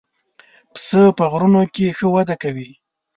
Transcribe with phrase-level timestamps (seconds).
[0.73, 2.71] پسه په غرونو کې ښه وده کوي.